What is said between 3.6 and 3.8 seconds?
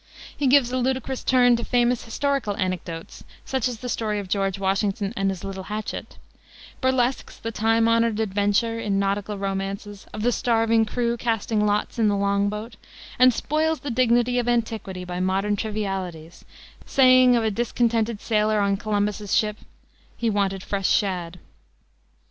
as